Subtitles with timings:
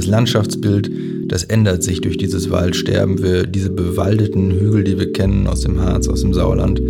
[0.00, 0.90] Das Landschaftsbild,
[1.26, 3.22] das ändert sich durch dieses Waldsterben.
[3.22, 6.80] Wir, diese bewaldeten Hügel, die wir kennen aus dem Harz, aus dem Sauerland,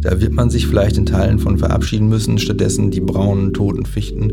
[0.00, 2.38] da wird man sich vielleicht in Teilen von verabschieden müssen.
[2.38, 4.32] Stattdessen die braunen, toten Fichten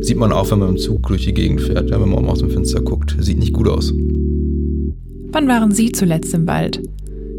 [0.00, 2.38] sieht man auch, wenn man im Zug durch die Gegend fährt, ja, wenn man aus
[2.38, 3.14] dem Fenster guckt.
[3.20, 3.92] Sieht nicht gut aus.
[3.92, 6.80] Wann waren Sie zuletzt im Wald?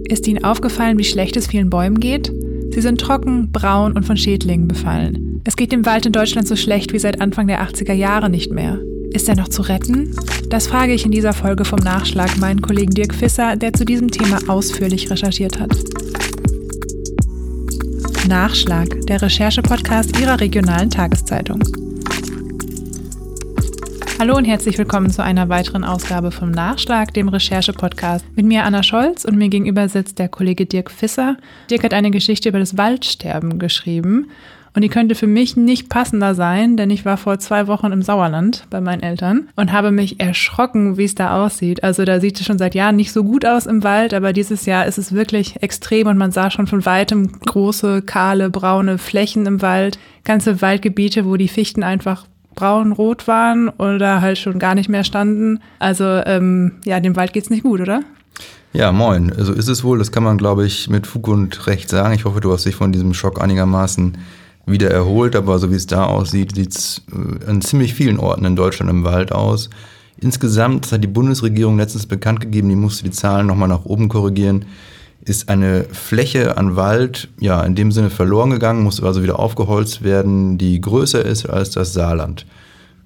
[0.07, 2.31] Ist Ihnen aufgefallen, wie schlecht es vielen Bäumen geht?
[2.69, 5.41] Sie sind trocken, braun und von Schädlingen befallen.
[5.43, 8.51] Es geht dem Wald in Deutschland so schlecht wie seit Anfang der 80er Jahre nicht
[8.51, 8.79] mehr.
[9.15, 10.13] Ist er noch zu retten?
[10.49, 14.11] Das frage ich in dieser Folge vom Nachschlag meinen Kollegen Dirk Fisser, der zu diesem
[14.11, 15.73] Thema ausführlich recherchiert hat.
[18.27, 21.63] Nachschlag, der Recherche-Podcast Ihrer regionalen Tageszeitung.
[24.19, 28.25] Hallo und herzlich willkommen zu einer weiteren Ausgabe vom Nachschlag, dem Recherche-Podcast.
[28.35, 31.37] Mit mir Anna Scholz und mir gegenüber sitzt der Kollege Dirk Fisser.
[31.69, 34.27] Dirk hat eine Geschichte über das Waldsterben geschrieben.
[34.75, 38.01] Und die könnte für mich nicht passender sein, denn ich war vor zwei Wochen im
[38.01, 41.81] Sauerland bei meinen Eltern und habe mich erschrocken, wie es da aussieht.
[41.81, 44.65] Also da sieht es schon seit Jahren nicht so gut aus im Wald, aber dieses
[44.65, 49.45] Jahr ist es wirklich extrem und man sah schon von weitem große, kahle, braune Flächen
[49.45, 54.89] im Wald, ganze Waldgebiete, wo die Fichten einfach braun-rot waren oder halt schon gar nicht
[54.89, 55.59] mehr standen.
[55.79, 58.01] Also ähm, ja, dem Wald geht's nicht gut, oder?
[58.73, 59.31] Ja, moin.
[59.37, 59.99] So ist es wohl.
[59.99, 62.13] Das kann man, glaube ich, mit Fug und Recht sagen.
[62.13, 64.17] Ich hoffe, du hast dich von diesem Schock einigermaßen
[64.65, 65.35] wieder erholt.
[65.35, 68.89] Aber so wie es da aussieht, sieht es äh, an ziemlich vielen Orten in Deutschland
[68.89, 69.69] im Wald aus.
[70.17, 74.07] Insgesamt, das hat die Bundesregierung letztens bekannt gegeben, die musste die Zahlen nochmal nach oben
[74.07, 74.65] korrigieren,
[75.25, 80.03] ist eine Fläche an Wald ja in dem Sinne verloren gegangen, muss also wieder aufgeholzt
[80.03, 82.45] werden, die größer ist als das Saarland.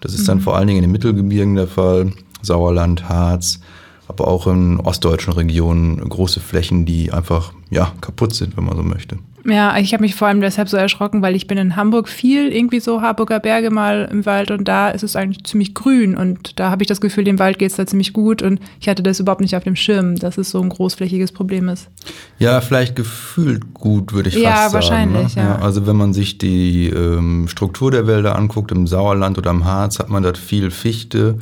[0.01, 0.27] Das ist mhm.
[0.27, 3.59] dann vor allen Dingen in den Mittelgebirgen der Fall, Sauerland, Harz,
[4.07, 8.83] aber auch in ostdeutschen Regionen große Flächen, die einfach ja kaputt sind, wenn man so
[8.83, 9.17] möchte.
[9.45, 12.49] Ja, ich habe mich vor allem deshalb so erschrocken, weil ich bin in Hamburg viel
[12.51, 16.59] irgendwie so Harburger Berge mal im Wald und da ist es eigentlich ziemlich grün und
[16.59, 19.03] da habe ich das Gefühl, dem Wald geht es da ziemlich gut und ich hatte
[19.03, 21.89] das überhaupt nicht auf dem Schirm, dass es so ein großflächiges Problem ist.
[22.37, 24.73] Ja, vielleicht gefühlt gut, würde ich ja, fast sagen.
[24.73, 25.41] Wahrscheinlich, ne?
[25.41, 25.65] ja, wahrscheinlich.
[25.65, 29.99] Also wenn man sich die ähm, Struktur der Wälder anguckt, im Sauerland oder am Harz,
[29.99, 31.39] hat man dort viel Fichte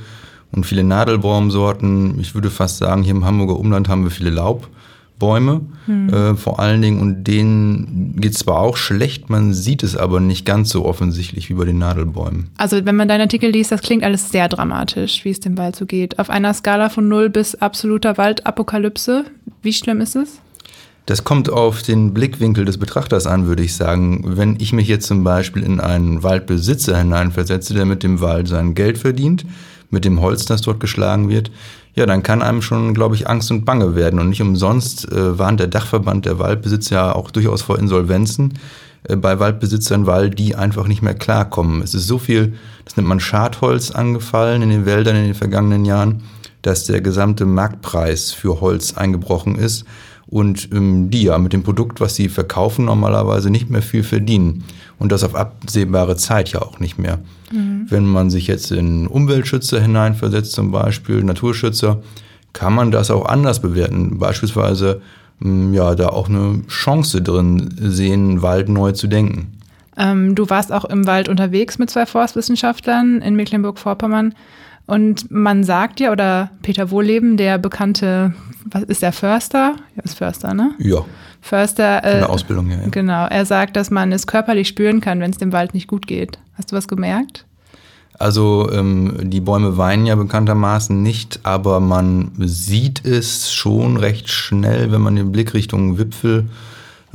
[0.52, 2.20] und viele Nadelbaumsorten.
[2.20, 4.68] Ich würde fast sagen, hier im Hamburger Umland haben wir viele Laub.
[5.20, 6.10] Bäume hm.
[6.10, 10.20] äh, vor allen Dingen und denen geht es zwar auch schlecht, man sieht es aber
[10.20, 12.50] nicht ganz so offensichtlich wie bei den Nadelbäumen.
[12.58, 15.76] Also wenn man deinen Artikel liest, das klingt alles sehr dramatisch, wie es dem Wald
[15.76, 16.20] so geht.
[16.20, 19.26] Auf einer Skala von null bis absoluter Waldapokalypse,
[19.62, 20.40] wie schlimm ist es?
[21.08, 24.24] Das kommt auf den Blickwinkel des Betrachters an, würde ich sagen.
[24.38, 28.76] Wenn ich mich jetzt zum Beispiel in einen Waldbesitzer hineinversetze, der mit dem Wald sein
[28.76, 29.46] Geld verdient,
[29.90, 31.50] mit dem Holz, das dort geschlagen wird,
[31.98, 34.20] ja, dann kann einem schon, glaube ich, Angst und Bange werden.
[34.20, 38.54] Und nicht umsonst äh, warnt der Dachverband der Waldbesitzer ja auch durchaus vor Insolvenzen
[39.06, 41.82] äh, bei Waldbesitzern, weil die einfach nicht mehr klarkommen.
[41.82, 42.54] Es ist so viel,
[42.86, 46.22] das nennt man Schadholz angefallen in den Wäldern in den vergangenen Jahren,
[46.62, 49.84] dass der gesamte Marktpreis für Holz eingebrochen ist
[50.28, 54.66] und ähm, die ja mit dem Produkt, was sie verkaufen, normalerweise nicht mehr viel verdienen.
[55.00, 57.20] Und das auf absehbare Zeit ja auch nicht mehr.
[57.52, 57.86] Mhm.
[57.90, 62.02] Wenn man sich jetzt in Umweltschützer hineinversetzt, zum Beispiel Naturschützer,
[62.54, 64.18] kann man das auch anders bewerten.
[64.18, 65.02] Beispielsweise
[65.42, 69.54] hm, ja, da auch eine Chance drin sehen, Wald neu zu denken.
[69.96, 74.34] Ähm, du warst auch im Wald unterwegs mit zwei Forstwissenschaftlern in Mecklenburg-Vorpommern.
[74.86, 78.34] Und man sagt ja, oder Peter Wohleben, der bekannte,
[78.66, 79.76] was ist der Förster?
[79.96, 80.72] Ja, ist Förster, ne?
[80.80, 81.04] Ja.
[81.48, 82.04] Förster.
[82.04, 82.80] Äh, Von der Ausbildung her.
[82.84, 82.90] Ja.
[82.90, 83.26] Genau.
[83.26, 86.38] Er sagt, dass man es körperlich spüren kann, wenn es dem Wald nicht gut geht.
[86.56, 87.46] Hast du was gemerkt?
[88.20, 94.92] Also ähm, die Bäume weinen ja bekanntermaßen nicht, aber man sieht es schon recht schnell,
[94.92, 96.46] wenn man den Blick Richtung Wipfel,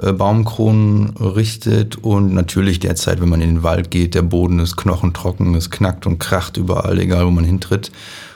[0.01, 4.77] äh, Baumkronen richtet und natürlich derzeit, wenn man in den Wald geht, der Boden ist
[4.77, 7.91] knochentrocken, es knackt und kracht überall, egal wo man hintritt.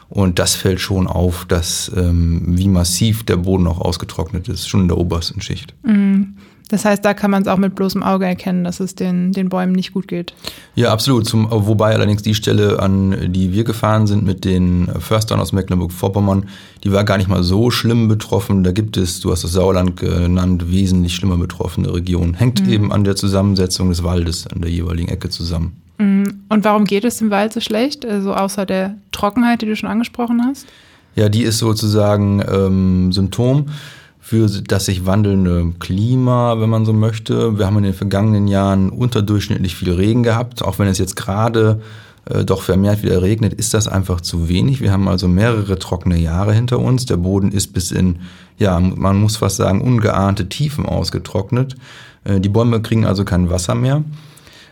[0.09, 4.83] Und das fällt schon auf, dass ähm, wie massiv der Boden auch ausgetrocknet ist, schon
[4.83, 5.75] in der obersten Schicht.
[5.83, 6.37] Mhm.
[6.69, 9.49] Das heißt, da kann man es auch mit bloßem Auge erkennen, dass es den, den
[9.49, 10.35] Bäumen nicht gut geht.
[10.75, 11.27] Ja, absolut.
[11.27, 16.47] Zum, wobei allerdings die Stelle, an die wir gefahren sind mit den Förstern aus Mecklenburg-Vorpommern,
[16.83, 18.65] die war gar nicht mal so schlimm betroffen.
[18.65, 22.35] Da gibt es, du hast das Sauerland genannt, wesentlich schlimmer betroffene Regionen.
[22.35, 22.73] Hängt mhm.
[22.73, 25.77] eben an der Zusammensetzung des Waldes an der jeweiligen Ecke zusammen.
[25.99, 26.45] Mhm.
[26.49, 28.05] Und warum geht es im Wald so schlecht?
[28.05, 30.67] Also außer der Trockenheit, die du schon angesprochen hast?
[31.15, 33.67] Ja, die ist sozusagen ähm, Symptom
[34.21, 37.59] für das sich wandelnde Klima, wenn man so möchte.
[37.59, 40.63] Wir haben in den vergangenen Jahren unterdurchschnittlich viel Regen gehabt.
[40.63, 41.81] Auch wenn es jetzt gerade
[42.29, 44.81] äh, doch vermehrt wieder regnet, ist das einfach zu wenig.
[44.81, 47.07] Wir haben also mehrere trockene Jahre hinter uns.
[47.07, 48.19] Der Boden ist bis in,
[48.59, 51.77] ja, man muss fast sagen, ungeahnte Tiefen ausgetrocknet.
[52.25, 54.03] Äh, die Bäume kriegen also kein Wasser mehr.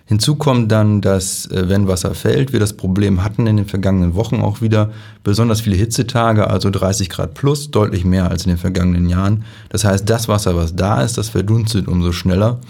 [0.07, 4.15] Hinzu kommt dann, dass äh, wenn Wasser fällt, wir das Problem hatten in den vergangenen
[4.15, 4.91] Wochen auch wieder
[5.23, 9.45] besonders viele Hitzetage, also 30 Grad plus, deutlich mehr als in den vergangenen Jahren.
[9.71, 12.61] Das heißt, das Wasser, was da ist, das verdunstet umso schneller.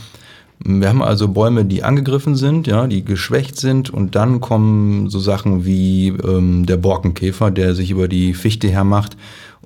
[0.64, 5.18] Wir haben also Bäume, die angegriffen sind, ja, die geschwächt sind und dann kommen so
[5.18, 9.16] Sachen wie ähm, der Borkenkäfer, der sich über die Fichte hermacht,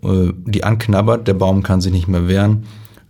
[0.02, 2.64] äh, die anknabbert, der Baum kann sich nicht mehr wehren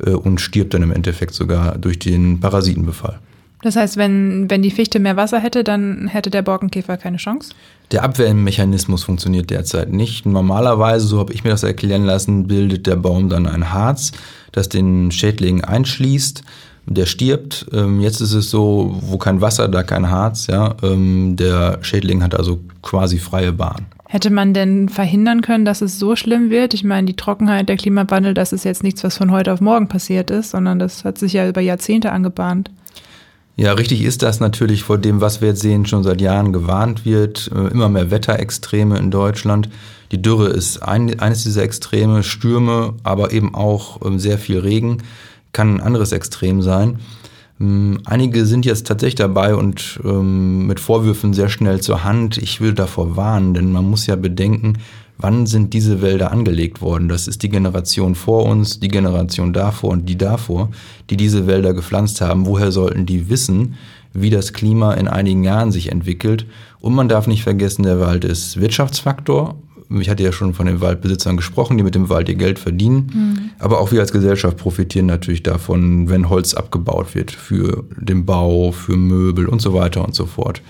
[0.04, 3.20] äh, und stirbt dann im Endeffekt sogar durch den Parasitenbefall.
[3.62, 7.50] Das heißt, wenn, wenn die Fichte mehr Wasser hätte, dann hätte der Borkenkäfer keine Chance?
[7.90, 10.26] Der Abwehrmechanismus funktioniert derzeit nicht.
[10.26, 14.12] Normalerweise, so habe ich mir das erklären lassen, bildet der Baum dann ein Harz,
[14.52, 16.42] das den Schädling einschließt.
[16.86, 17.66] Der stirbt.
[17.72, 20.46] Ähm, jetzt ist es so, wo kein Wasser, da kein Harz.
[20.46, 23.86] Ja, ähm, der Schädling hat also quasi freie Bahn.
[24.06, 26.72] Hätte man denn verhindern können, dass es so schlimm wird?
[26.72, 29.88] Ich meine, die Trockenheit, der Klimawandel, das ist jetzt nichts, was von heute auf morgen
[29.88, 32.70] passiert ist, sondern das hat sich ja über Jahrzehnte angebahnt.
[33.60, 37.04] Ja, richtig ist das natürlich vor dem, was wir jetzt sehen, schon seit Jahren gewarnt
[37.04, 37.50] wird.
[37.52, 39.68] Äh, immer mehr Wetterextreme in Deutschland.
[40.12, 44.98] Die Dürre ist ein, eines dieser Extreme, Stürme, aber eben auch ähm, sehr viel Regen
[45.52, 47.00] kann ein anderes Extrem sein.
[47.60, 52.38] Ähm, einige sind jetzt tatsächlich dabei und ähm, mit Vorwürfen sehr schnell zur Hand.
[52.38, 54.74] Ich will davor warnen, denn man muss ja bedenken,
[55.18, 57.08] wann sind diese Wälder angelegt worden?
[57.08, 60.70] Das ist die Generation vor uns, die Generation davor und die davor,
[61.10, 62.46] die diese Wälder gepflanzt haben.
[62.46, 63.74] Woher sollten die wissen,
[64.12, 66.46] wie das Klima in einigen Jahren sich entwickelt?
[66.80, 69.56] Und man darf nicht vergessen, der Wald ist Wirtschaftsfaktor.
[69.90, 73.10] Ich hatte ja schon von den Waldbesitzern gesprochen, die mit dem Wald ihr Geld verdienen.
[73.12, 73.50] Mhm.
[73.58, 78.70] Aber auch wir als Gesellschaft profitieren natürlich davon, wenn Holz abgebaut wird für den Bau,
[78.70, 80.60] für Möbel und so weiter und so fort.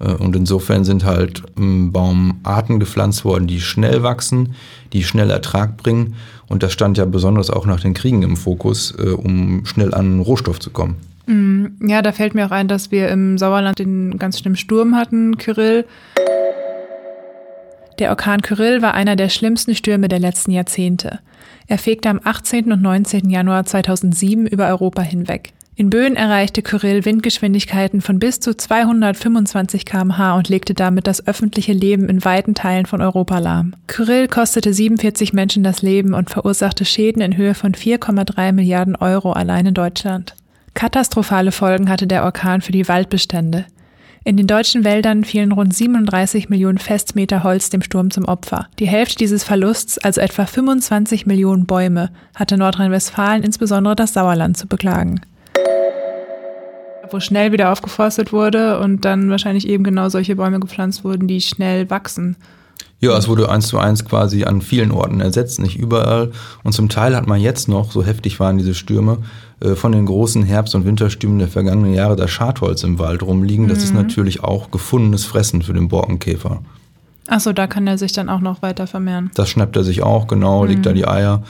[0.00, 4.54] Äh, und insofern sind halt ähm, Baumarten gepflanzt worden, die schnell wachsen,
[4.92, 6.14] die schnell Ertrag bringen.
[6.48, 10.20] Und das stand ja besonders auch nach den Kriegen im Fokus, äh, um schnell an
[10.20, 10.96] Rohstoff zu kommen.
[11.26, 14.96] Mm, ja, da fällt mir auch ein, dass wir im Sauerland den ganz schlimmen Sturm
[14.96, 15.84] hatten, Kyrill.
[17.98, 21.18] Der Orkan Kyrill war einer der schlimmsten Stürme der letzten Jahrzehnte.
[21.66, 22.72] Er fegte am 18.
[22.72, 23.28] und 19.
[23.28, 25.52] Januar 2007 über Europa hinweg.
[25.78, 31.72] In Böen erreichte Kyrill Windgeschwindigkeiten von bis zu 225 km/h und legte damit das öffentliche
[31.72, 33.76] Leben in weiten Teilen von Europa lahm.
[33.86, 39.30] Kyrill kostete 47 Menschen das Leben und verursachte Schäden in Höhe von 4,3 Milliarden Euro
[39.30, 40.34] allein in Deutschland.
[40.74, 43.64] Katastrophale Folgen hatte der Orkan für die Waldbestände.
[44.24, 48.66] In den deutschen Wäldern fielen rund 37 Millionen Festmeter Holz dem Sturm zum Opfer.
[48.80, 54.66] Die Hälfte dieses Verlusts, also etwa 25 Millionen Bäume, hatte Nordrhein-Westfalen, insbesondere das Sauerland, zu
[54.66, 55.20] beklagen
[57.12, 61.40] wo schnell wieder aufgeforstet wurde und dann wahrscheinlich eben genau solche Bäume gepflanzt wurden, die
[61.40, 62.36] schnell wachsen.
[63.00, 66.32] Ja, es wurde eins zu eins quasi an vielen Orten ersetzt, nicht überall.
[66.64, 69.18] Und zum Teil hat man jetzt noch, so heftig waren diese Stürme,
[69.60, 73.68] äh, von den großen Herbst- und Winterstürmen der vergangenen Jahre das Schadholz im Wald rumliegen.
[73.68, 73.84] Das mhm.
[73.84, 76.60] ist natürlich auch gefundenes Fressen für den Borkenkäfer.
[77.28, 79.30] Achso, da kann er sich dann auch noch weiter vermehren.
[79.34, 80.68] Das schnappt er sich auch, genau, mhm.
[80.70, 81.44] legt da die Eier,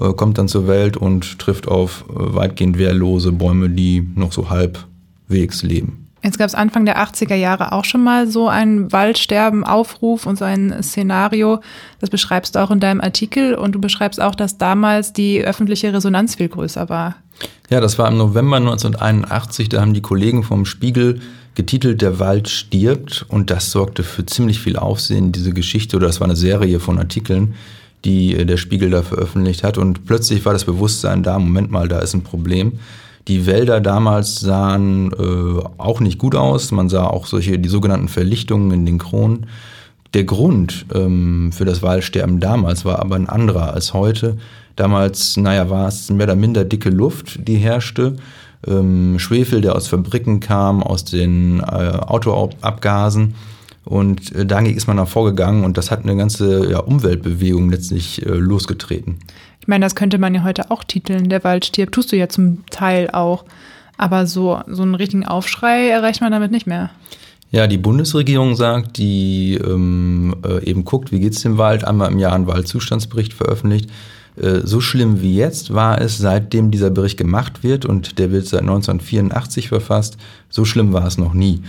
[0.00, 4.48] äh, kommt dann zur Welt und trifft auf äh, weitgehend wehrlose Bäume, die noch so
[4.48, 4.86] halb
[5.34, 6.00] halbwegs leben.
[6.22, 10.46] Jetzt gab es Anfang der 80er Jahre auch schon mal so einen Waldsterben-Aufruf und so
[10.46, 11.60] ein Szenario.
[12.00, 15.92] Das beschreibst du auch in deinem Artikel und du beschreibst auch, dass damals die öffentliche
[15.92, 17.16] Resonanz viel größer war.
[17.68, 19.68] Ja, das war im November 1981.
[19.68, 21.20] Da haben die Kollegen vom Spiegel
[21.56, 26.20] getitelt Der Wald stirbt und das sorgte für ziemlich viel Aufsehen, diese Geschichte, oder das
[26.20, 27.54] war eine Serie von Artikeln,
[28.06, 32.00] die der Spiegel da veröffentlicht hat und plötzlich war das Bewusstsein da, Moment mal, da
[32.00, 32.78] ist ein Problem.
[33.26, 36.72] Die Wälder damals sahen äh, auch nicht gut aus.
[36.72, 39.46] Man sah auch solche, die sogenannten Verlichtungen in den Kronen.
[40.12, 44.36] Der Grund ähm, für das Waldsterben damals war aber ein anderer als heute.
[44.76, 48.16] Damals, naja, war es mehr oder minder dicke Luft, die herrschte.
[48.66, 53.34] Ähm, Schwefel, der aus Fabriken kam, aus den äh, Autoabgasen.
[53.84, 58.24] Und äh, dagegen ist man dann vorgegangen und das hat eine ganze ja, Umweltbewegung letztlich
[58.24, 59.18] äh, losgetreten.
[59.60, 62.28] Ich meine, das könnte man ja heute auch titeln, der Wald stirbt, tust du ja
[62.28, 63.44] zum Teil auch.
[63.96, 66.90] Aber so, so einen richtigen Aufschrei erreicht man damit nicht mehr.
[67.50, 72.10] Ja, die Bundesregierung sagt, die ähm, äh, eben guckt, wie geht es dem Wald, einmal
[72.10, 73.90] im Jahr einen Waldzustandsbericht veröffentlicht.
[74.36, 78.46] Äh, so schlimm wie jetzt war es, seitdem dieser Bericht gemacht wird und der wird
[78.46, 80.16] seit 1984 verfasst,
[80.48, 81.62] so schlimm war es noch nie.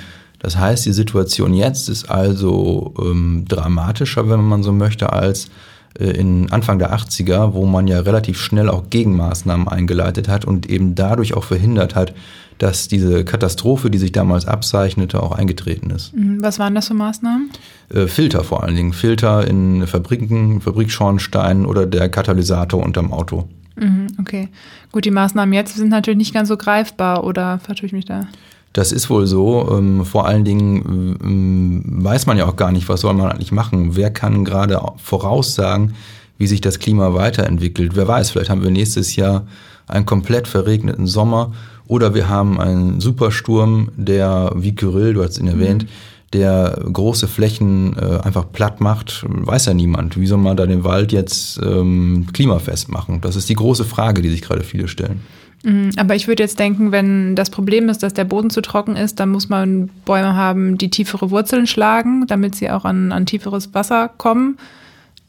[0.45, 5.49] Das heißt, die Situation jetzt ist also ähm, dramatischer, wenn man so möchte, als
[5.97, 10.69] äh, in Anfang der 80er, wo man ja relativ schnell auch Gegenmaßnahmen eingeleitet hat und
[10.69, 12.13] eben dadurch auch verhindert hat,
[12.59, 16.15] dass diese Katastrophe, die sich damals abzeichnete, auch eingetreten ist.
[16.15, 16.37] Mhm.
[16.43, 17.49] Was waren das für Maßnahmen?
[17.91, 18.93] Äh, Filter vor allen Dingen.
[18.93, 23.49] Filter in Fabriken, Fabrikschornsteinen oder der Katalysator unterm Auto.
[23.77, 24.49] Mhm, okay.
[24.91, 28.27] Gut, die Maßnahmen jetzt sind natürlich nicht ganz so greifbar oder vertue ich mich da?
[28.75, 29.69] Das ist wohl so.
[29.71, 33.53] Ähm, vor allen Dingen ähm, weiß man ja auch gar nicht, was soll man eigentlich
[33.53, 33.95] machen.
[33.95, 35.93] Wer kann gerade voraussagen,
[36.37, 37.95] wie sich das Klima weiterentwickelt?
[37.95, 39.47] Wer weiß, vielleicht haben wir nächstes Jahr
[39.87, 41.53] einen komplett verregneten Sommer
[41.87, 45.87] oder wir haben einen Supersturm, der, wie Kyrill, du hast ihn erwähnt, mhm.
[46.33, 50.19] der große Flächen äh, einfach platt macht, weiß ja niemand.
[50.19, 53.21] Wie soll man da den Wald jetzt ähm, klimafest machen?
[53.21, 55.21] Das ist die große Frage, die sich gerade viele stellen.
[55.65, 58.95] Mhm, aber ich würde jetzt denken, wenn das Problem ist, dass der Boden zu trocken
[58.95, 63.25] ist, dann muss man Bäume haben, die tiefere Wurzeln schlagen, damit sie auch an, an
[63.25, 64.57] tieferes Wasser kommen.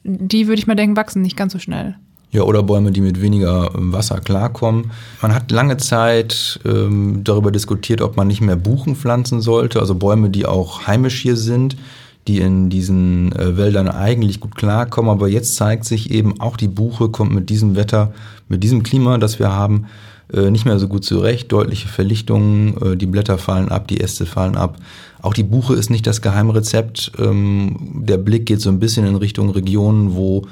[0.05, 1.97] Die würde ich mal denken, wachsen nicht ganz so schnell.
[2.33, 4.91] Ja, oder Bäume, die mit weniger ähm, Wasser klarkommen.
[5.23, 9.95] Man hat lange Zeit ähm, darüber diskutiert, ob man nicht mehr Buchen pflanzen sollte, also
[9.95, 11.79] Bäume, die auch heimisch hier sind,
[12.29, 15.11] die in diesen äh, Wäldern eigentlich gut klarkommen.
[15.11, 18.13] Aber jetzt zeigt sich eben, auch die Buche kommt mit diesem Wetter,
[18.49, 19.87] mit diesem Klima, das wir haben,
[20.33, 21.53] nicht mehr so gut zurecht.
[21.53, 24.77] Deutliche Verlichtungen, äh, die Blätter fallen ab, die Äste fallen ab.
[25.23, 27.13] Auch die Buche ist nicht das Geheimrezept.
[27.19, 30.47] Ähm, der Blick geht so ein bisschen in Richtung Regionen, wo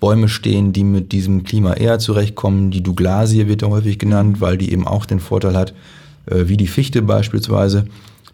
[0.00, 2.70] Bäume stehen, die mit diesem Klima eher zurechtkommen.
[2.70, 5.74] Die Douglasie wird ja häufig genannt, weil die eben auch den Vorteil hat,
[6.26, 7.84] äh, wie die Fichte beispielsweise,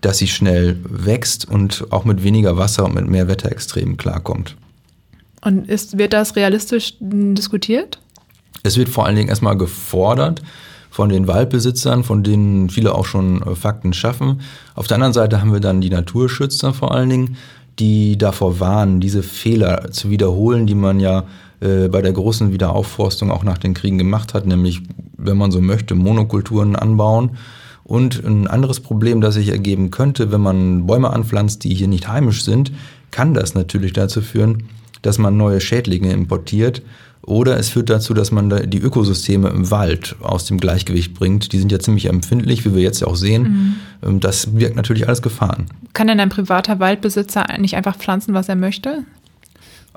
[0.00, 4.56] dass sie schnell wächst und auch mit weniger Wasser und mit mehr Wetterextremen klarkommt.
[5.42, 7.98] Und ist, wird das realistisch diskutiert?
[8.62, 10.42] Es wird vor allen Dingen erstmal gefordert,
[10.96, 14.40] von den Waldbesitzern, von denen viele auch schon äh, Fakten schaffen.
[14.74, 17.36] Auf der anderen Seite haben wir dann die Naturschützer vor allen Dingen,
[17.78, 21.24] die davor warnen, diese Fehler zu wiederholen, die man ja
[21.60, 24.80] äh, bei der großen Wiederaufforstung auch nach den Kriegen gemacht hat, nämlich,
[25.18, 27.32] wenn man so möchte, Monokulturen anbauen.
[27.84, 32.08] Und ein anderes Problem, das sich ergeben könnte, wenn man Bäume anpflanzt, die hier nicht
[32.08, 32.72] heimisch sind,
[33.10, 34.62] kann das natürlich dazu führen,
[35.02, 36.80] dass man neue Schädlinge importiert
[37.26, 41.52] oder es führt dazu, dass man die Ökosysteme im Wald aus dem Gleichgewicht bringt.
[41.52, 43.76] Die sind ja ziemlich empfindlich, wie wir jetzt ja auch sehen.
[44.00, 44.20] Mhm.
[44.20, 45.66] Das birgt natürlich alles Gefahren.
[45.92, 49.04] Kann denn ein privater Waldbesitzer nicht einfach pflanzen, was er möchte?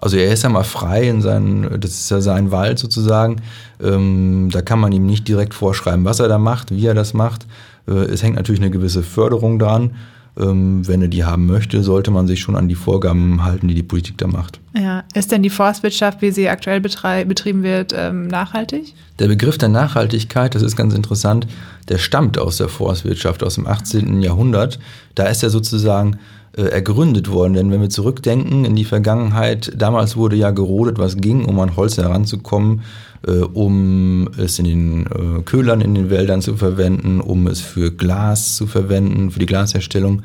[0.02, 3.42] Also er ist ja mal frei in seinen, das ist ja sein Wald sozusagen.
[3.82, 7.14] Ähm, da kann man ihm nicht direkt vorschreiben, was er da macht, wie er das
[7.14, 7.46] macht.
[7.88, 9.92] Äh, es hängt natürlich eine gewisse Förderung dran.
[10.40, 13.76] Ähm, wenn er die haben möchte, sollte man sich schon an die Vorgaben halten, die
[13.76, 14.60] die Politik da macht.
[14.74, 18.94] Ja, ist denn die Forstwirtschaft, wie sie aktuell betrieben wird, ähm, nachhaltig?
[19.20, 21.48] Der Begriff der Nachhaltigkeit, das ist ganz interessant,
[21.90, 24.22] der stammt aus der Forstwirtschaft aus dem 18.
[24.22, 24.80] Jahrhundert.
[25.16, 26.20] Da ist er sozusagen
[26.68, 27.54] ergründet worden.
[27.54, 31.76] Denn wenn wir zurückdenken in die Vergangenheit, damals wurde ja gerodet, was ging, um an
[31.76, 32.82] Holz heranzukommen
[33.28, 37.92] äh, um es in den äh, Köhlern in den Wäldern zu verwenden, um es für
[37.92, 40.22] Glas zu verwenden, für die Glasherstellung.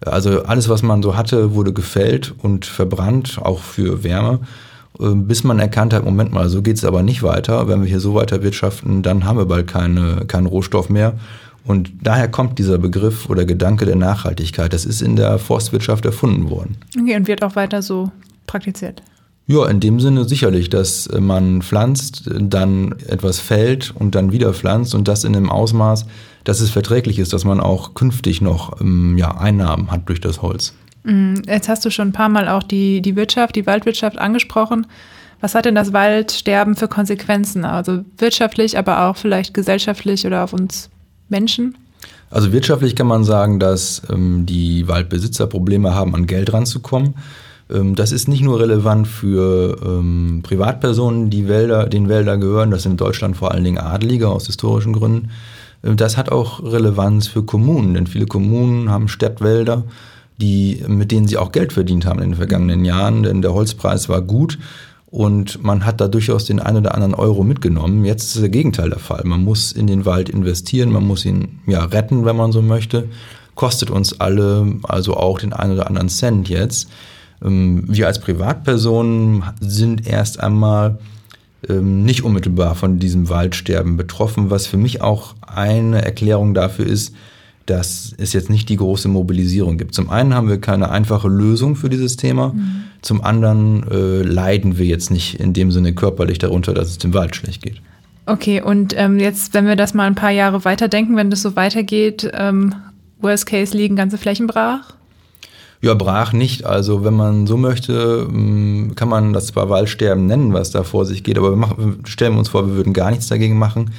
[0.00, 4.40] Also alles, was man so hatte, wurde gefällt und verbrannt, auch für Wärme,
[4.98, 7.68] äh, bis man erkannt hat, Moment mal, so geht es aber nicht weiter.
[7.68, 11.14] Wenn wir hier so weiter wirtschaften, dann haben wir bald keine, keinen Rohstoff mehr.
[11.64, 14.72] Und daher kommt dieser Begriff oder Gedanke der Nachhaltigkeit.
[14.72, 16.78] Das ist in der Forstwirtschaft erfunden worden.
[16.98, 18.10] Okay, und wird auch weiter so
[18.46, 19.02] praktiziert.
[19.46, 24.94] Ja, in dem Sinne sicherlich, dass man pflanzt, dann etwas fällt und dann wieder pflanzt
[24.94, 26.04] und das in einem Ausmaß,
[26.44, 30.42] dass es verträglich ist, dass man auch künftig noch ähm, ja, Einnahmen hat durch das
[30.42, 30.74] Holz.
[31.04, 31.42] Mhm.
[31.46, 34.86] Jetzt hast du schon ein paar Mal auch die, die Wirtschaft, die Waldwirtschaft angesprochen.
[35.40, 37.64] Was hat denn das Waldsterben für Konsequenzen?
[37.64, 40.90] Also wirtschaftlich, aber auch vielleicht gesellschaftlich oder auf uns
[41.28, 41.76] Menschen?
[42.30, 47.14] Also wirtschaftlich kann man sagen, dass ähm, die Waldbesitzer Probleme haben, an Geld ranzukommen.
[47.70, 52.82] Ähm, das ist nicht nur relevant für ähm, Privatpersonen, die Wälder, den Wälder gehören, das
[52.82, 55.30] sind in Deutschland vor allen Dingen Adlige aus historischen Gründen.
[55.82, 59.84] Ähm, das hat auch Relevanz für Kommunen, denn viele Kommunen haben Stadtwälder,
[60.36, 64.08] die, mit denen sie auch Geld verdient haben in den vergangenen Jahren, denn der Holzpreis
[64.08, 64.58] war gut
[65.10, 68.04] und man hat da durchaus den einen oder anderen Euro mitgenommen.
[68.04, 69.22] Jetzt ist das Gegenteil der Fall.
[69.24, 73.08] Man muss in den Wald investieren, man muss ihn ja retten, wenn man so möchte.
[73.54, 76.90] Kostet uns alle also auch den einen oder anderen Cent jetzt.
[77.42, 80.98] Ähm, wir als Privatpersonen sind erst einmal
[81.68, 87.14] ähm, nicht unmittelbar von diesem Waldsterben betroffen, was für mich auch eine Erklärung dafür ist,
[87.64, 89.94] dass es jetzt nicht die große Mobilisierung gibt.
[89.94, 92.84] Zum einen haben wir keine einfache Lösung für dieses Thema, mhm.
[93.02, 97.14] Zum anderen äh, leiden wir jetzt nicht in dem Sinne körperlich darunter, dass es dem
[97.14, 97.80] Wald schlecht geht.
[98.26, 101.56] Okay, und ähm, jetzt, wenn wir das mal ein paar Jahre weiterdenken, wenn das so
[101.56, 102.74] weitergeht, ähm,
[103.20, 104.94] Worst Case liegen ganze Flächen brach?
[105.80, 106.64] Ja, brach nicht.
[106.64, 111.06] Also wenn man so möchte, mm, kann man das zwar Waldsterben nennen, was da vor
[111.06, 113.92] sich geht, aber wir machen, stellen wir uns vor, wir würden gar nichts dagegen machen.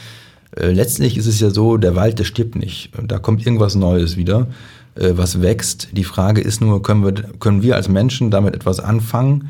[0.55, 2.91] Äh, letztlich ist es ja so, der Wald, der stirbt nicht.
[3.01, 4.47] Da kommt irgendwas Neues wieder,
[4.95, 5.89] äh, was wächst.
[5.91, 9.49] Die Frage ist nur, können wir, können wir als Menschen damit etwas anfangen?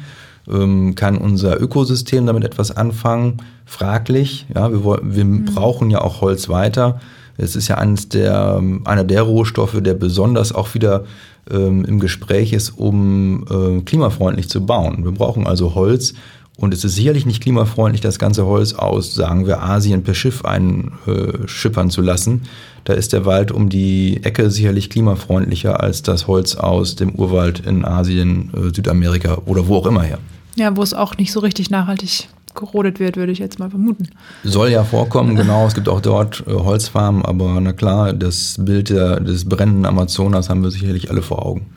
[0.50, 3.38] Ähm, kann unser Ökosystem damit etwas anfangen?
[3.66, 4.46] Fraglich.
[4.54, 5.46] Ja, wir, wir mhm.
[5.46, 7.00] brauchen ja auch Holz weiter.
[7.38, 11.06] Es ist ja eines der, einer der Rohstoffe, der besonders auch wieder
[11.50, 15.06] ähm, im Gespräch ist, um äh, klimafreundlich zu bauen.
[15.06, 16.14] Wir brauchen also Holz
[16.60, 20.44] und es ist sicherlich nicht klimafreundlich, das ganze Holz aus, sagen wir, Asien per Schiff
[20.44, 22.42] einschippern äh, zu lassen.
[22.84, 27.62] Da ist der Wald um die Ecke sicherlich klimafreundlicher als das Holz aus dem Urwald
[27.62, 30.20] in Asien, äh, Südamerika oder wo auch immer her.
[30.56, 34.10] Ja, wo es auch nicht so richtig nachhaltig gerodet wird, würde ich jetzt mal vermuten.
[34.44, 35.66] Soll ja vorkommen, genau.
[35.66, 40.50] Es gibt auch dort äh, Holzfarmen, aber na klar, das Bild der, des brennenden Amazonas
[40.50, 41.68] haben wir sicherlich alle vor Augen.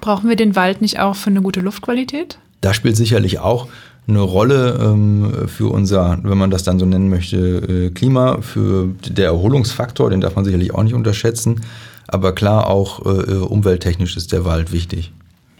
[0.00, 2.38] Brauchen wir den Wald nicht auch für eine gute Luftqualität?
[2.60, 3.68] Das spielt sicherlich auch
[4.08, 8.88] eine Rolle ähm, für unser, wenn man das dann so nennen möchte, äh, Klima, für
[9.08, 11.62] der Erholungsfaktor, den darf man sicherlich auch nicht unterschätzen.
[12.06, 15.12] Aber klar, auch äh, umwelttechnisch ist der Wald wichtig.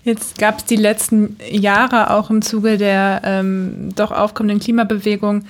[0.05, 5.43] Jetzt gab es die letzten Jahre auch im Zuge der ähm, doch aufkommenden Klimabewegung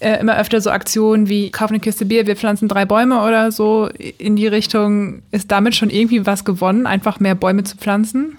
[0.00, 3.52] äh, immer öfter so Aktionen wie kaufen eine Kiste Bier, wir pflanzen drei Bäume oder
[3.52, 5.22] so in die Richtung.
[5.30, 8.36] Ist damit schon irgendwie was gewonnen, einfach mehr Bäume zu pflanzen?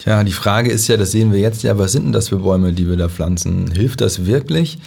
[0.00, 2.38] Tja, die Frage ist ja, das sehen wir jetzt ja, was sind denn das für
[2.38, 3.70] Bäume, die wir da pflanzen?
[3.70, 4.78] Hilft das wirklich?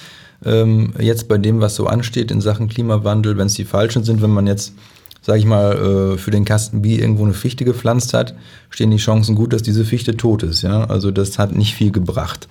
[0.43, 4.23] Ähm, jetzt bei dem, was so ansteht in Sachen Klimawandel, wenn es die falschen sind,
[4.23, 4.73] wenn man jetzt,
[5.21, 8.33] sage ich mal, äh, für den Kasten Bier irgendwo eine Fichte gepflanzt hat,
[8.71, 10.63] stehen die Chancen gut, dass diese Fichte tot ist.
[10.63, 10.85] Ja?
[10.85, 12.47] Also das hat nicht viel gebracht.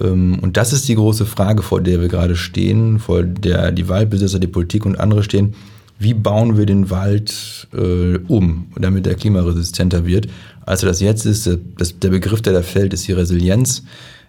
[0.00, 3.90] Ähm, und das ist die große Frage, vor der wir gerade stehen, vor der die
[3.90, 5.54] Waldbesitzer, die Politik und andere stehen
[5.98, 10.28] wie bauen wir den Wald äh, um, damit er klimaresistenter wird,
[10.64, 11.50] als er das jetzt ist.
[11.76, 13.82] Das, der Begriff, der da fällt, ist die Resilienz.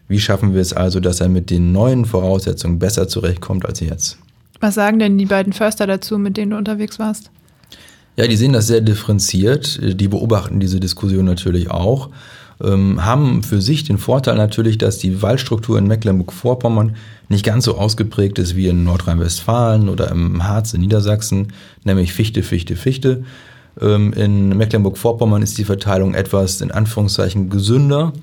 [0.07, 4.17] Wie schaffen wir es also, dass er mit den neuen Voraussetzungen besser zurechtkommt als jetzt?
[4.59, 7.29] Was sagen denn die beiden Förster dazu, mit denen du unterwegs warst?
[8.17, 9.79] Ja, die sehen das sehr differenziert.
[9.81, 12.09] Die beobachten diese Diskussion natürlich auch
[12.63, 16.95] ähm, haben für sich den Vorteil natürlich, dass die Waldstruktur in Mecklenburg-Vorpommern
[17.29, 22.43] nicht ganz so ausgeprägt ist wie in Nordrhein-Westfalen oder im Harz in Niedersachsen, nämlich Fichte,
[22.43, 23.23] Fichte, Fichte.
[23.79, 28.13] Ähm, in Mecklenburg-Vorpommern ist die Verteilung etwas in Anführungszeichen gesünder.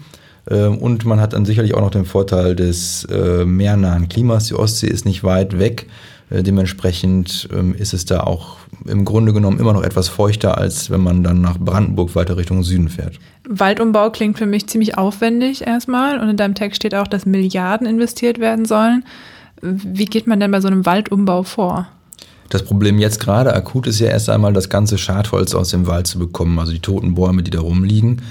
[0.49, 4.47] Ähm, und man hat dann sicherlich auch noch den Vorteil des äh, meernahen Klimas.
[4.47, 5.87] Die Ostsee ist nicht weit weg.
[6.30, 10.91] Äh, dementsprechend ähm, ist es da auch im Grunde genommen immer noch etwas feuchter, als
[10.91, 13.19] wenn man dann nach Brandenburg weiter Richtung Süden fährt.
[13.49, 16.19] Waldumbau klingt für mich ziemlich aufwendig erstmal.
[16.19, 19.04] Und in deinem Text steht auch, dass Milliarden investiert werden sollen.
[19.62, 21.89] Wie geht man denn bei so einem Waldumbau vor?
[22.49, 26.06] Das Problem jetzt gerade akut ist ja erst einmal, das ganze Schadholz aus dem Wald
[26.06, 28.23] zu bekommen, also die toten Bäume, die da rumliegen.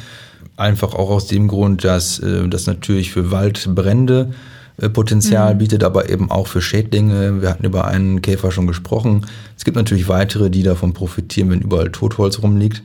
[0.56, 4.34] Einfach auch aus dem Grund, dass äh, das natürlich für Waldbrände
[4.78, 5.58] Potenzial mhm.
[5.60, 7.42] bietet, aber eben auch für Schädlinge.
[7.42, 9.26] Wir hatten über einen Käfer schon gesprochen.
[9.58, 12.84] Es gibt natürlich weitere, die davon profitieren, wenn überall Totholz rumliegt.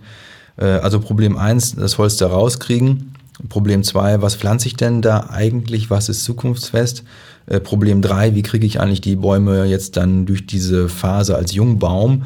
[0.57, 3.15] Äh, also Problem eins, das Holz da rauskriegen.
[3.49, 5.91] Problem zwei, was pflanze ich denn da eigentlich?
[5.91, 7.05] Was ist zukunftsfest?
[7.47, 11.55] Äh, Problem drei, wie kriege ich eigentlich die Bäume jetzt dann durch diese Phase als
[11.55, 12.25] Jungbaum?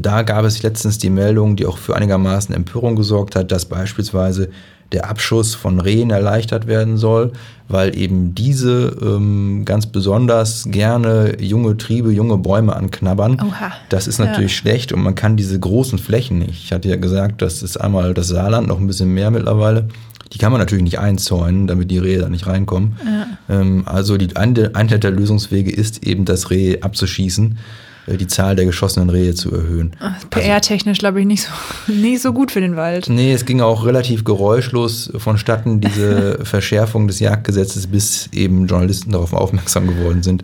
[0.00, 4.48] Da gab es letztens die Meldung, die auch für einigermaßen Empörung gesorgt hat, dass beispielsweise
[4.92, 7.32] der Abschuss von Rehen erleichtert werden soll,
[7.68, 13.40] weil eben diese ähm, ganz besonders gerne junge Triebe, junge Bäume anknabbern.
[13.40, 13.72] Oha.
[13.88, 14.58] Das ist natürlich ja.
[14.58, 16.64] schlecht und man kann diese großen Flächen nicht.
[16.64, 19.88] Ich hatte ja gesagt, das ist einmal das Saarland, noch ein bisschen mehr mittlerweile.
[20.32, 22.96] Die kann man natürlich nicht einzäunen, damit die Rehe da nicht reinkommen.
[23.04, 23.26] Ja.
[23.60, 27.58] Ähm, also die Einheit der Lösungswege ist eben, das Reh abzuschießen.
[28.06, 29.92] Äh, die Zahl der geschossenen Rehe zu erhöhen.
[30.30, 31.50] PR-technisch, glaube ich, nicht so,
[31.92, 33.08] nicht so gut für den Wald.
[33.08, 39.32] Nee, es ging auch relativ geräuschlos vonstatten, diese Verschärfung des Jagdgesetzes, bis eben Journalisten darauf
[39.32, 40.42] aufmerksam geworden sind.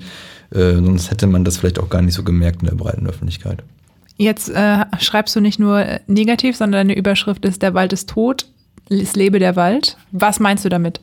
[0.51, 3.63] Äh, sonst hätte man das vielleicht auch gar nicht so gemerkt in der breiten Öffentlichkeit.
[4.17, 8.47] Jetzt äh, schreibst du nicht nur negativ, sondern deine Überschrift ist Der Wald ist tot,
[8.89, 9.97] es lebe der Wald.
[10.11, 11.01] Was meinst du damit?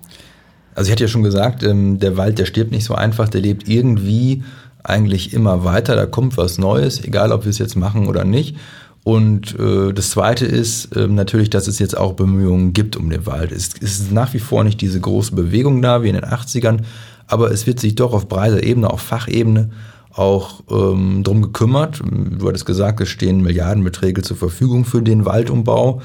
[0.74, 3.40] Also ich hatte ja schon gesagt, ähm, der Wald, der stirbt nicht so einfach, der
[3.40, 4.44] lebt irgendwie
[4.90, 8.56] eigentlich immer weiter, da kommt was Neues, egal ob wir es jetzt machen oder nicht.
[9.04, 13.28] Und äh, das Zweite ist äh, natürlich, dass es jetzt auch Bemühungen gibt um den
[13.28, 13.52] Wald.
[13.52, 16.80] Es, es ist nach wie vor nicht diese große Bewegung da wie in den 80ern,
[17.28, 19.70] aber es wird sich doch auf breiter Ebene, auf Fachebene
[20.12, 22.02] auch ähm, drum gekümmert.
[22.04, 26.02] Du hattest gesagt, es stehen Milliardenbeträge zur Verfügung für den Waldumbau.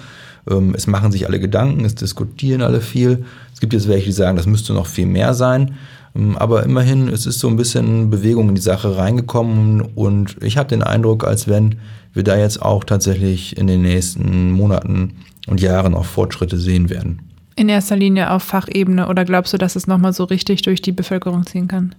[0.50, 3.24] Ähm, es machen sich alle Gedanken, es diskutieren alle viel.
[3.54, 5.76] Es gibt jetzt welche, die sagen, das müsste noch viel mehr sein.
[6.14, 10.56] Ähm, aber immerhin, es ist so ein bisschen Bewegung in die Sache reingekommen und ich
[10.56, 11.76] habe den Eindruck, als wenn
[12.12, 15.14] wir da jetzt auch tatsächlich in den nächsten Monaten
[15.46, 17.20] und Jahren auch Fortschritte sehen werden.
[17.56, 20.92] In erster Linie auf Fachebene oder glaubst du, dass es nochmal so richtig durch die
[20.92, 21.94] Bevölkerung ziehen kann?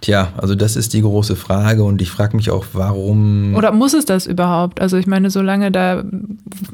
[0.00, 3.54] Tja, also das ist die große Frage und ich frage mich auch, warum.
[3.54, 4.80] Oder muss es das überhaupt?
[4.80, 6.02] Also ich meine, solange da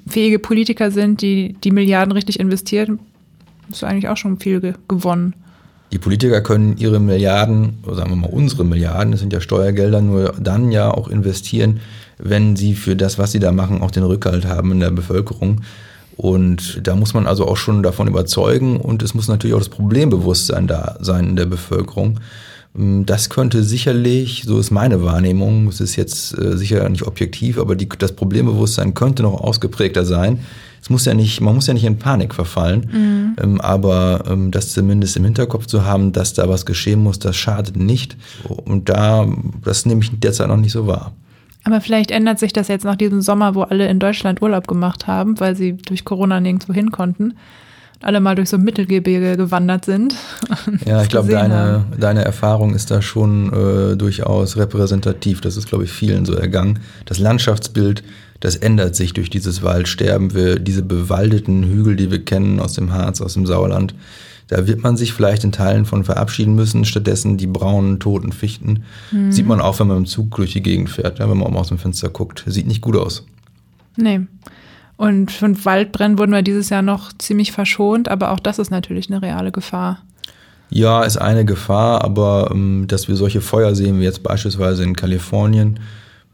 [0.07, 3.00] fähige Politiker sind, die die Milliarden richtig investieren,
[3.70, 5.35] ist eigentlich auch schon viel gewonnen.
[5.92, 10.35] Die Politiker können ihre Milliarden, sagen wir mal unsere Milliarden, das sind ja Steuergelder, nur
[10.40, 11.81] dann ja auch investieren,
[12.18, 15.62] wenn sie für das, was sie da machen, auch den Rückhalt haben in der Bevölkerung.
[16.16, 19.68] Und da muss man also auch schon davon überzeugen und es muss natürlich auch das
[19.68, 22.20] Problembewusstsein da sein in der Bevölkerung.
[22.75, 27.75] Das könnte sicherlich, so ist meine Wahrnehmung, es ist jetzt äh, sicher nicht objektiv, aber
[27.75, 30.40] die, das Problembewusstsein könnte noch ausgeprägter sein.
[30.87, 33.37] Es muss ja nicht, man muss ja nicht in Panik verfallen, mhm.
[33.42, 37.35] ähm, aber ähm, das zumindest im Hinterkopf zu haben, dass da was geschehen muss, das
[37.35, 38.16] schadet nicht.
[38.44, 39.27] Und da,
[39.64, 41.11] das nehme ich derzeit noch nicht so wahr.
[41.64, 45.09] Aber vielleicht ändert sich das jetzt nach diesem Sommer, wo alle in Deutschland Urlaub gemacht
[45.09, 47.35] haben, weil sie durch Corona nirgendwo hin konnten
[48.03, 50.14] alle mal durch so Mittelgebirge gewandert sind.
[50.85, 55.40] Ja, ich glaube, deine, deine Erfahrung ist da schon äh, durchaus repräsentativ.
[55.40, 56.81] Das ist, glaube ich, vielen so ergangen.
[57.07, 58.03] Das Landschaftsbild,
[58.40, 60.35] das ändert sich durch dieses Waldsterben.
[60.35, 63.94] Wir, diese bewaldeten Hügel, die wir kennen aus dem Harz, aus dem Sauerland,
[64.49, 66.85] da wird man sich vielleicht in Teilen von verabschieden müssen.
[66.85, 68.85] Stattdessen die braunen, toten Fichten.
[69.11, 69.33] Mhm.
[69.33, 71.68] Sieht man auch, wenn man im Zug durch die Gegend fährt, ja, wenn man aus
[71.68, 72.44] dem Fenster guckt.
[72.46, 73.25] Sieht nicht gut aus.
[73.96, 74.20] Nee.
[74.96, 79.11] Und von Waldbrennen wurden wir dieses Jahr noch ziemlich verschont, aber auch das ist natürlich
[79.11, 79.99] eine reale Gefahr.
[80.70, 84.96] Ja, ist eine Gefahr, aber ähm, dass wir solche Feuer sehen, wie jetzt beispielsweise in
[84.96, 85.81] Kalifornien,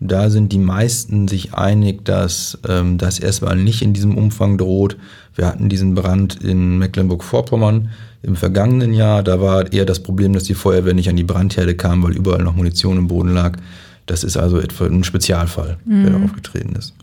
[0.08, 4.96] da sind die meisten sich einig, dass ähm, das erstmal nicht in diesem Umfang droht.
[5.34, 7.90] Wir hatten diesen Brand in Mecklenburg-Vorpommern
[8.22, 9.22] im vergangenen Jahr.
[9.22, 12.42] Da war eher das Problem, dass die Feuerwehr nicht an die Brandherde kam, weil überall
[12.42, 13.56] noch Munition im Boden lag.
[14.06, 16.02] Das ist also etwa ein Spezialfall, mhm.
[16.04, 16.94] der da aufgetreten ist.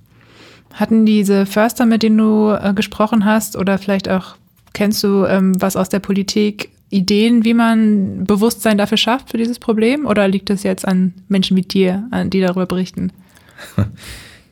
[0.74, 4.36] Hatten diese Förster, mit denen du äh, gesprochen hast, oder vielleicht auch
[4.74, 9.60] kennst du ähm, was aus der Politik, Ideen, wie man Bewusstsein dafür schafft für dieses
[9.60, 10.06] Problem?
[10.06, 13.12] Oder liegt es jetzt an Menschen wie dir, an die darüber berichten?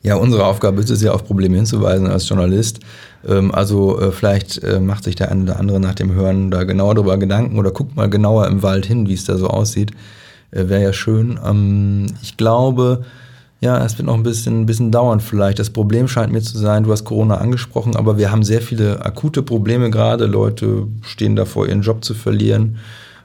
[0.04, 2.80] Ja, unsere Aufgabe ist es ja, auf Probleme hinzuweisen als Journalist.
[3.26, 6.64] Ähm, also äh, vielleicht äh, macht sich der eine oder andere nach dem Hören da
[6.64, 9.90] genauer darüber Gedanken oder guckt mal genauer im Wald hin, wie es da so aussieht.
[10.50, 11.38] Äh, Wäre ja schön.
[11.44, 13.04] Ähm, ich glaube,
[13.60, 15.58] ja, es wird noch ein bisschen, ein bisschen dauern vielleicht.
[15.58, 19.04] Das Problem scheint mir zu sein, du hast Corona angesprochen, aber wir haben sehr viele
[19.04, 20.26] akute Probleme gerade.
[20.26, 22.78] Leute stehen davor, ihren Job zu verlieren.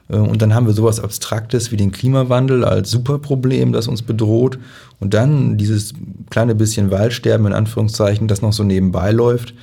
[0.08, 4.58] Äh, und dann haben wir sowas Abstraktes wie den Klimawandel als Superproblem, das uns bedroht.
[4.98, 5.94] Und dann dieses
[6.30, 9.54] kleine bisschen Waldsterben in Anführungszeichen, das noch so nebenbei läuft.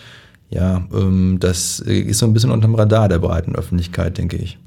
[0.49, 4.57] Ja, ähm, das ist so ein bisschen unterm Radar der breiten Öffentlichkeit, denke ich.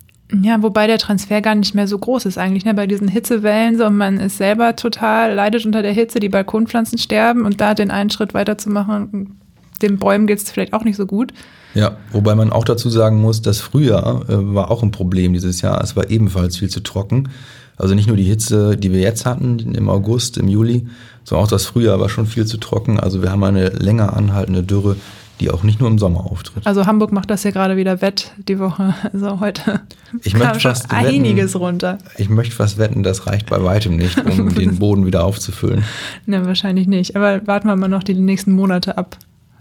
[0.43, 2.75] Ja, wobei der Transfer gar nicht mehr so groß ist eigentlich, ne?
[2.75, 6.99] Bei diesen Hitzewellen so und man ist selber total, leidet unter der Hitze, die Balkonpflanzen
[6.99, 9.39] sterben und da den einen Schritt weiterzumachen,
[9.83, 11.33] den Bäumen geht es vielleicht auch nicht so gut.
[11.75, 15.61] Ja, wobei man auch dazu sagen muss, das Frühjahr äh, war auch ein Problem dieses
[15.61, 15.83] Jahr.
[15.83, 17.29] Es war ebenfalls viel zu trocken.
[17.77, 20.87] Also nicht nur die Hitze, die wir jetzt hatten im August, im Juli,
[21.25, 23.01] sondern auch das Frühjahr war schon viel zu trocken.
[23.01, 24.97] Also wir haben eine länger anhaltende Dürre,
[25.41, 26.67] die auch nicht nur im Sommer auftritt.
[26.67, 28.95] Also Hamburg macht das ja gerade wieder wett die Woche.
[29.13, 29.81] Also heute
[30.23, 31.99] ich kam schon einiges wetten, runter.
[32.17, 35.85] Ich möchte fast wetten, das reicht bei weitem nicht, um den Boden wieder aufzufüllen.
[36.27, 37.17] Ne, wahrscheinlich nicht.
[37.17, 39.17] Aber warten wir mal noch die nächsten Monate ab.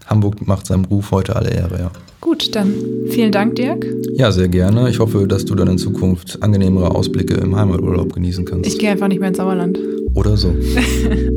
[0.06, 1.90] Hamburg macht seinem Ruf heute alle Ehre, ja.
[2.20, 2.72] Gut, dann
[3.10, 3.86] vielen Dank, Dirk.
[4.14, 4.88] Ja, sehr gerne.
[4.88, 8.66] Ich hoffe, dass du dann in Zukunft angenehmere Ausblicke im Heimaturlaub genießen kannst.
[8.66, 9.78] Ich gehe einfach nicht mehr ins Sauerland.
[10.14, 10.54] Oder so.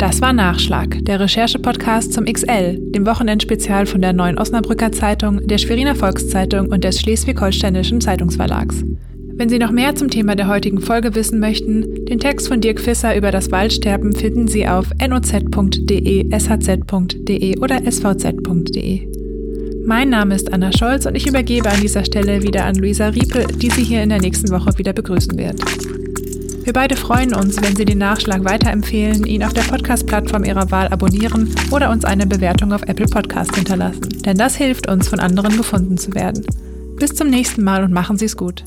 [0.00, 5.58] Das war Nachschlag, der Recherche-Podcast zum XL, dem Wochenendspezial von der Neuen Osnabrücker Zeitung, der
[5.58, 8.82] Schweriner Volkszeitung und des Schleswig-Holsteinischen Zeitungsverlags.
[9.34, 12.80] Wenn Sie noch mehr zum Thema der heutigen Folge wissen möchten, den Text von Dirk
[12.80, 19.06] Fisser über das Waldsterben finden Sie auf noz.de, shz.de oder svz.de.
[19.84, 23.46] Mein Name ist Anna Scholz und ich übergebe an dieser Stelle wieder an Luisa Riepe,
[23.54, 25.60] die Sie hier in der nächsten Woche wieder begrüßen wird.
[26.62, 30.88] Wir beide freuen uns, wenn Sie den Nachschlag weiterempfehlen, ihn auf der Podcast-Plattform Ihrer Wahl
[30.88, 34.08] abonnieren oder uns eine Bewertung auf Apple Podcast hinterlassen.
[34.24, 36.44] Denn das hilft uns, von anderen gefunden zu werden.
[36.96, 38.64] Bis zum nächsten Mal und machen Sie es gut.